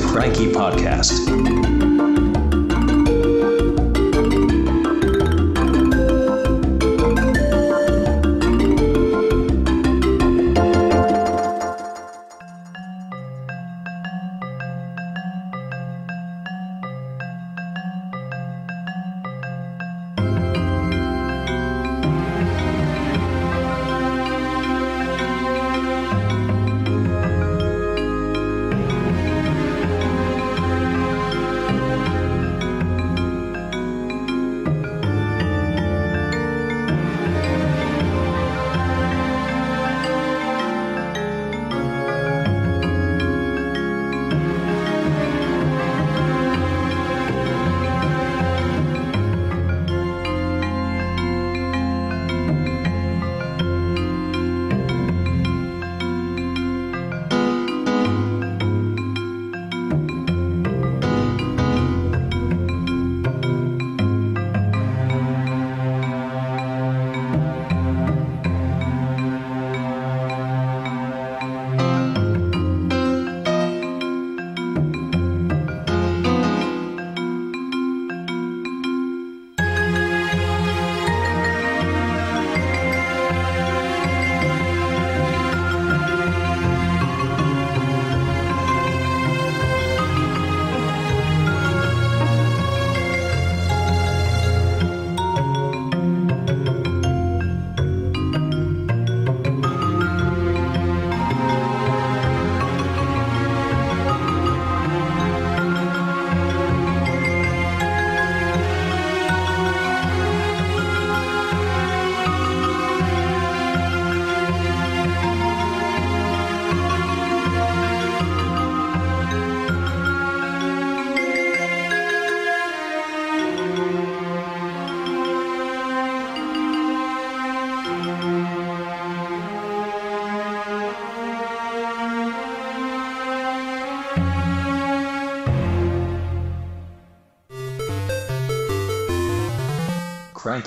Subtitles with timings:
[0.00, 1.77] the Cranky Podcast.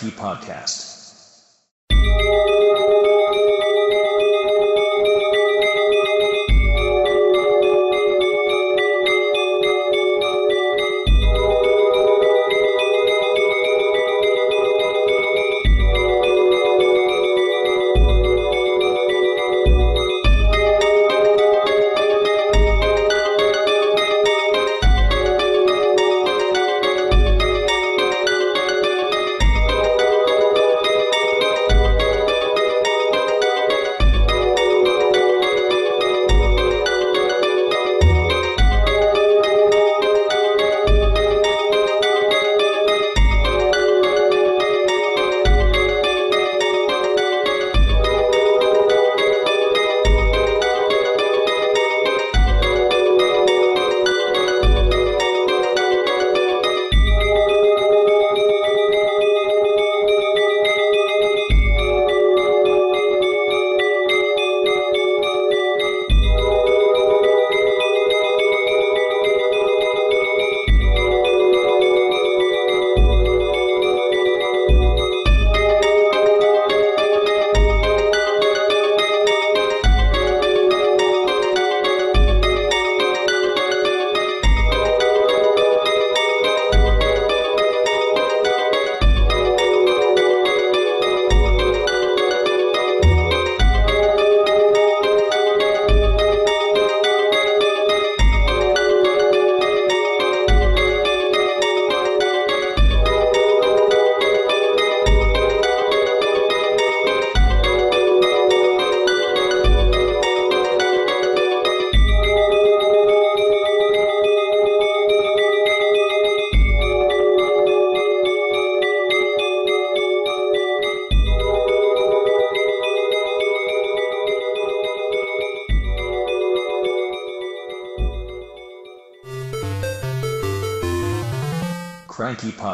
[0.10, 0.91] Podcast.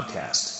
[0.07, 0.56] Podcast.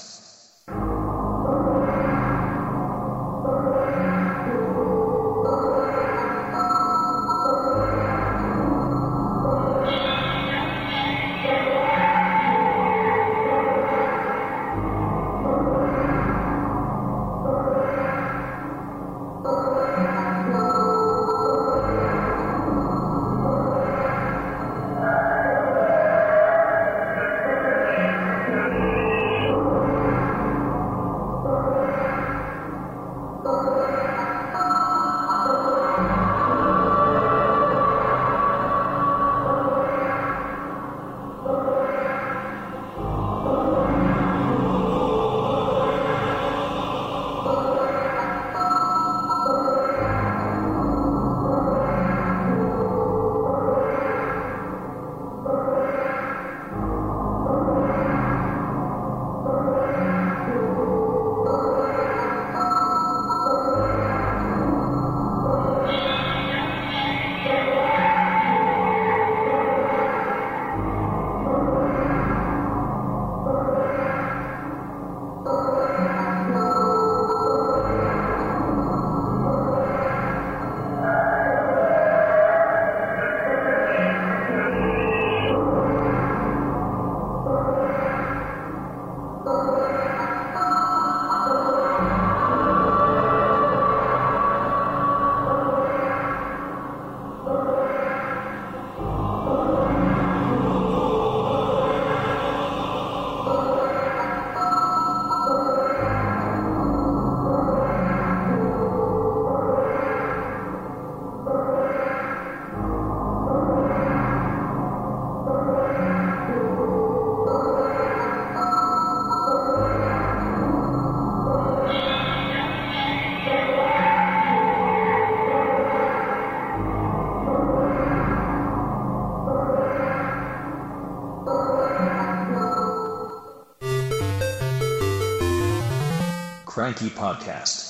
[137.06, 137.87] Podcast.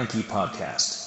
[0.00, 0.99] Cranky Podcast.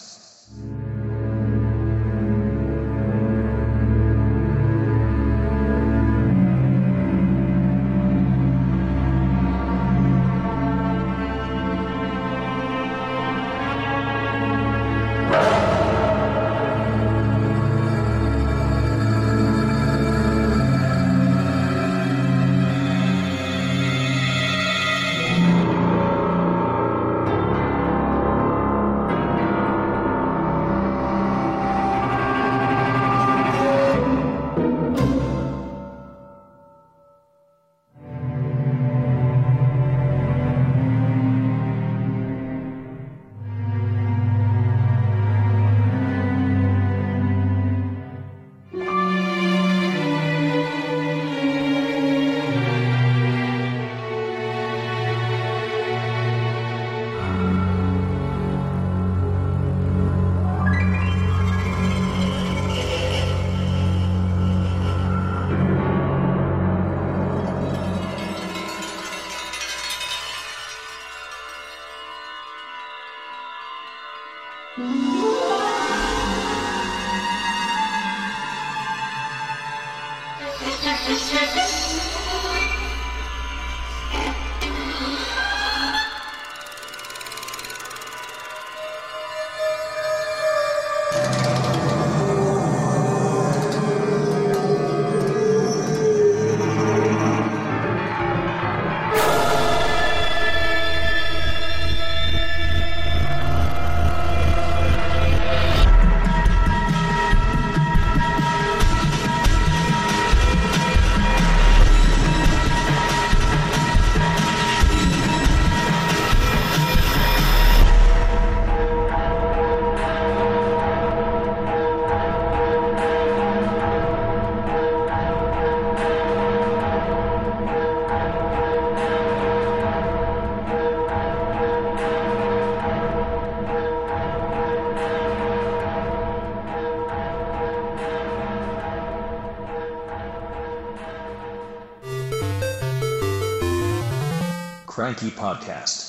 [145.32, 146.03] Podcast.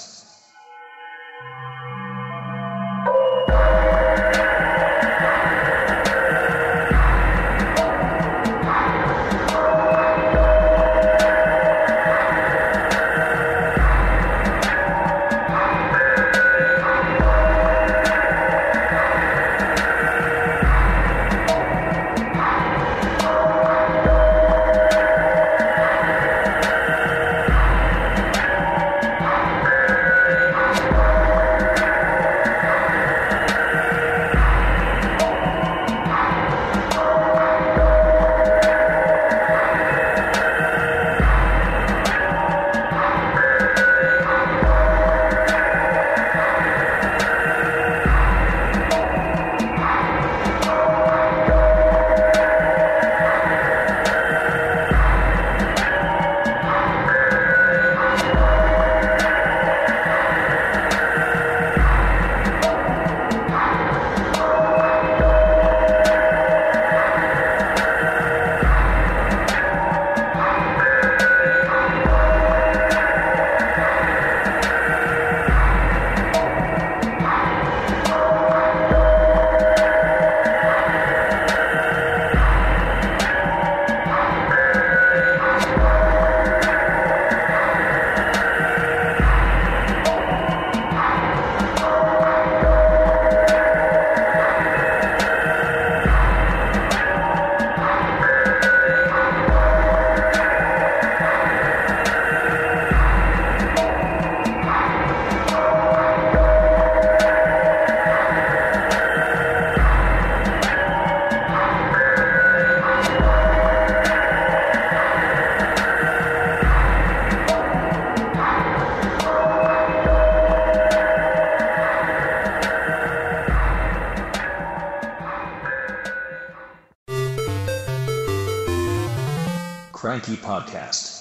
[130.55, 131.14] Podcast.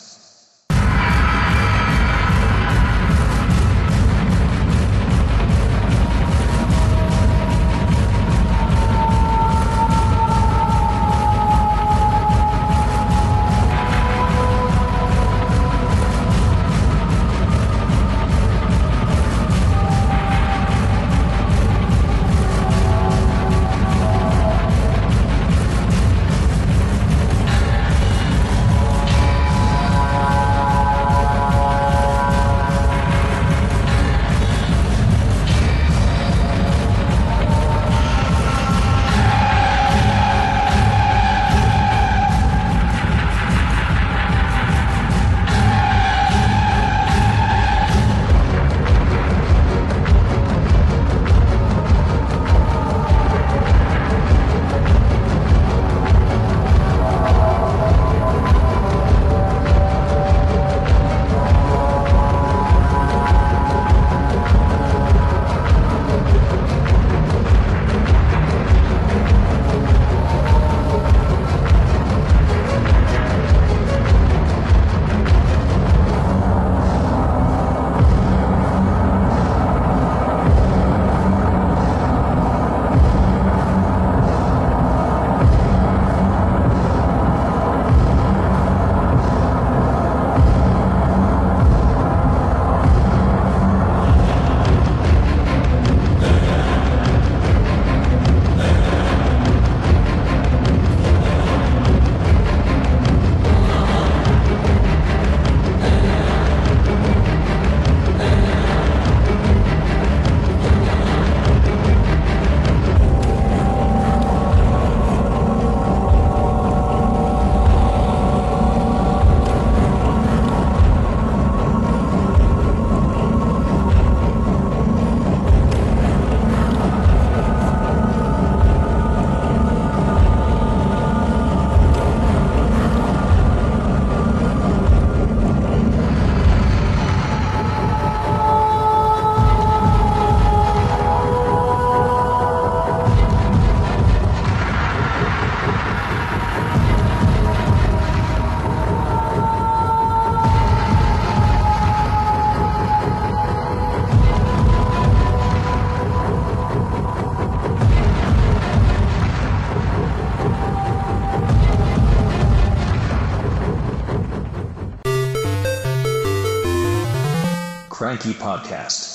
[168.32, 169.13] Podcast.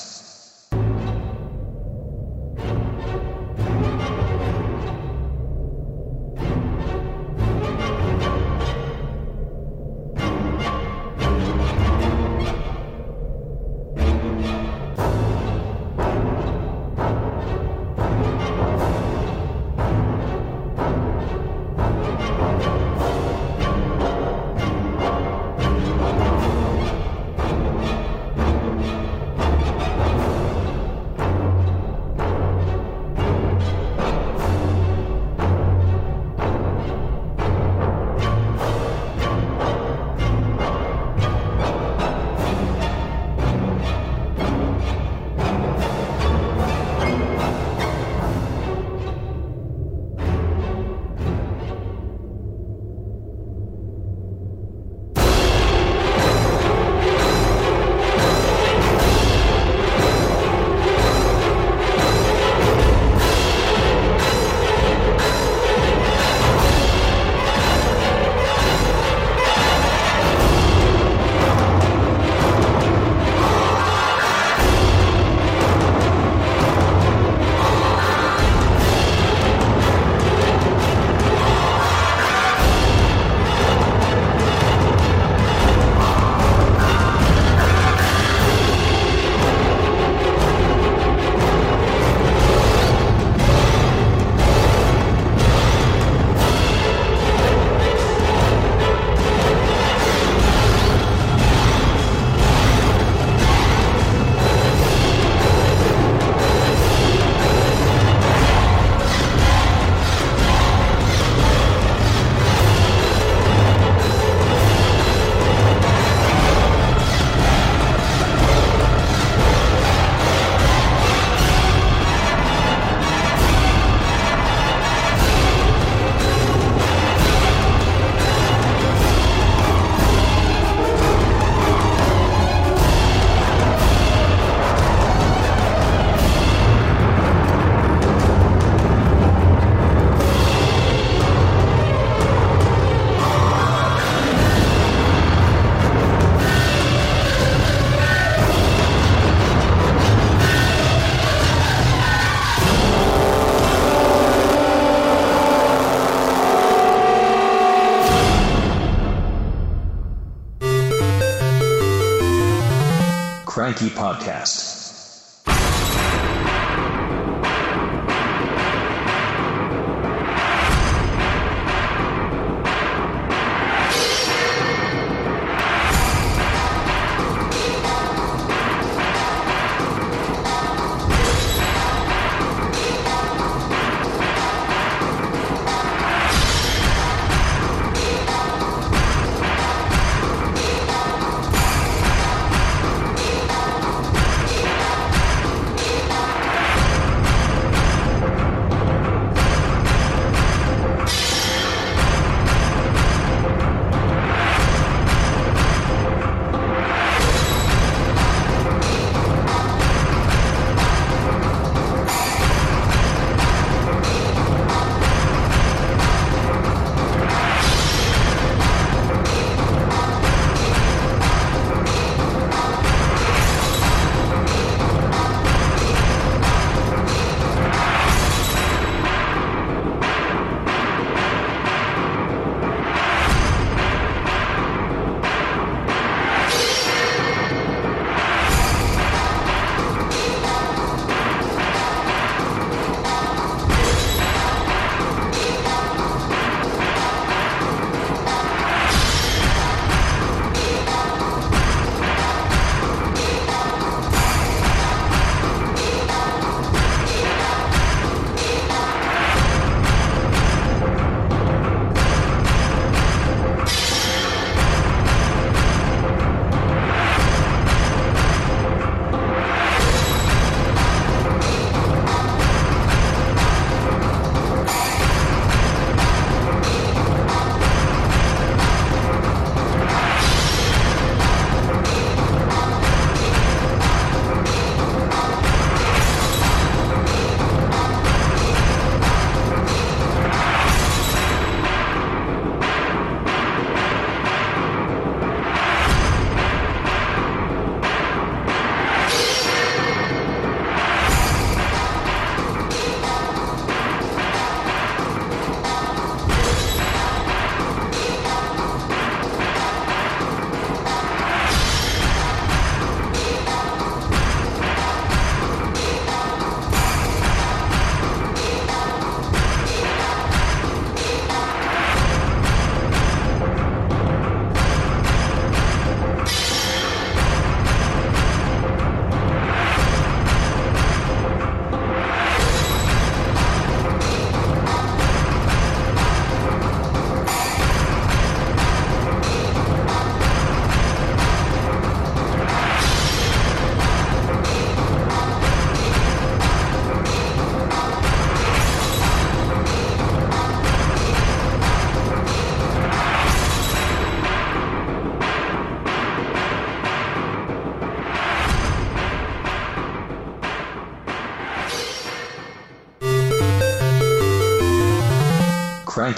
[163.87, 164.68] Podcast.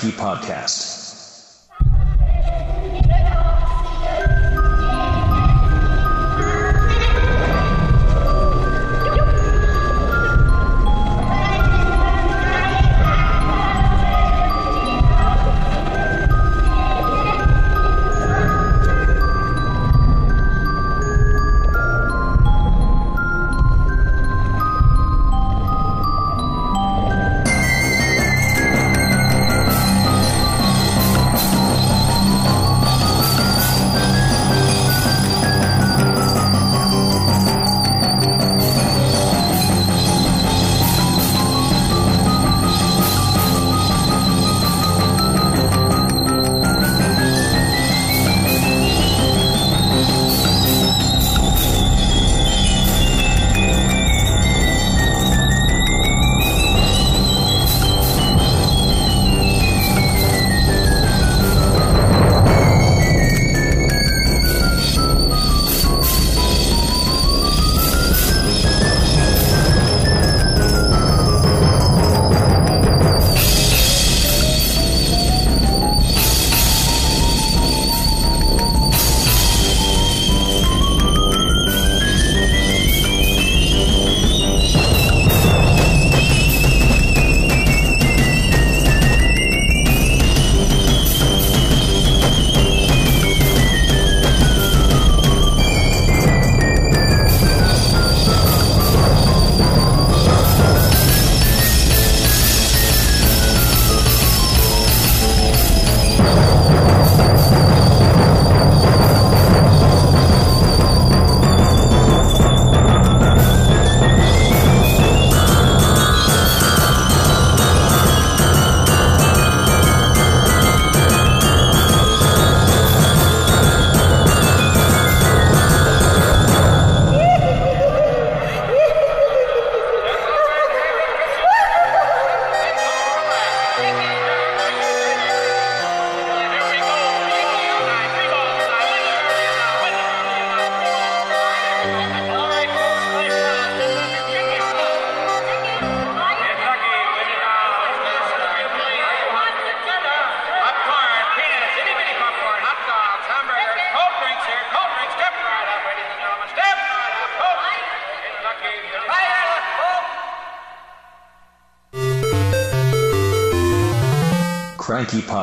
[0.10, 0.91] Podcast.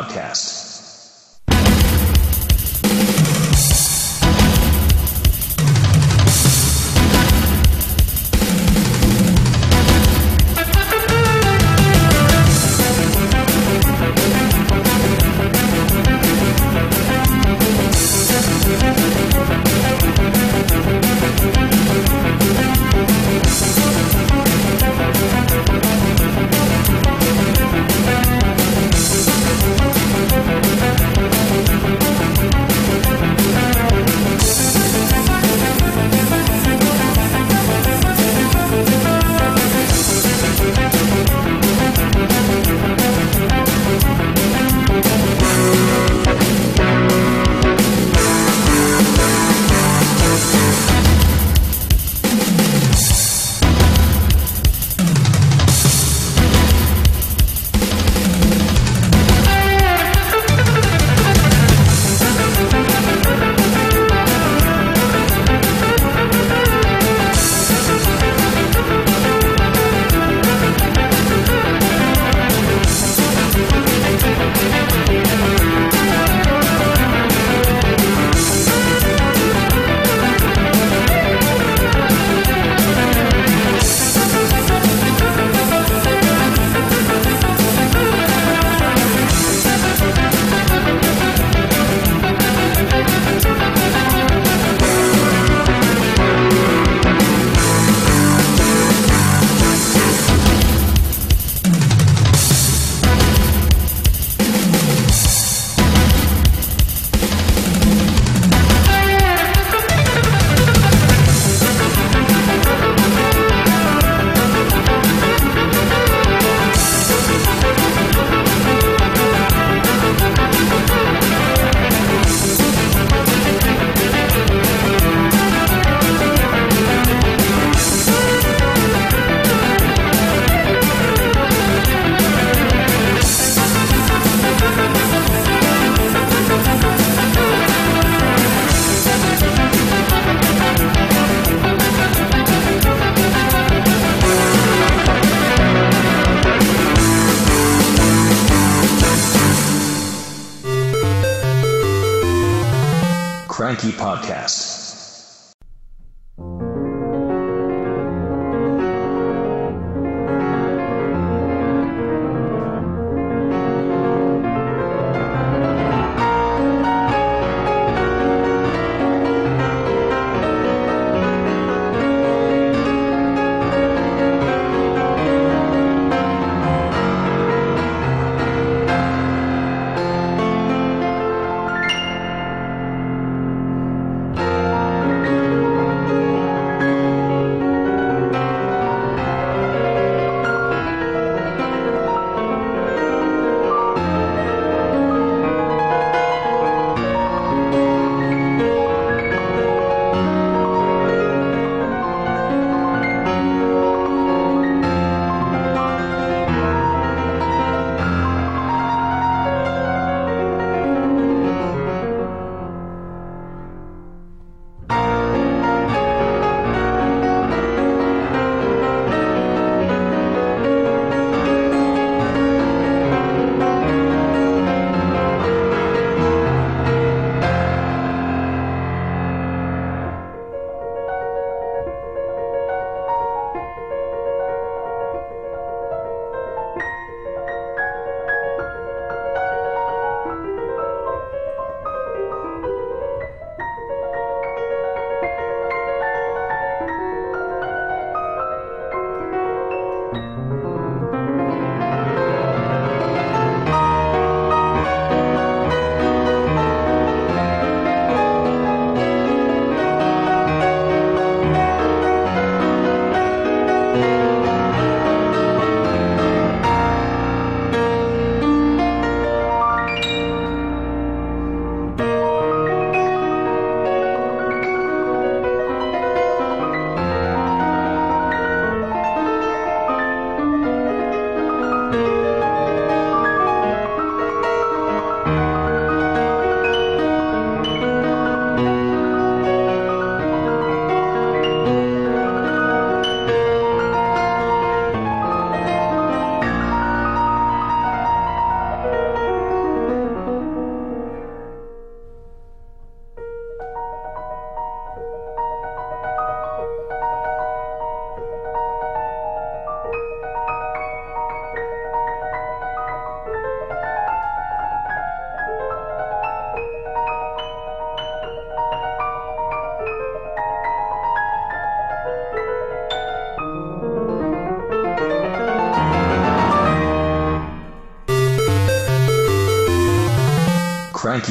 [0.09, 0.58] Podcast.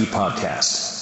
[0.06, 0.97] Podcast.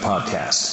[0.00, 0.67] Podcast.